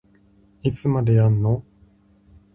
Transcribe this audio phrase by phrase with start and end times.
[0.63, 1.63] いつまでやんの